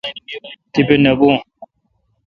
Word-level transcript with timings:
تیپہ 0.73 0.95
نہ 1.03 1.11
بھو۔ 1.17 1.29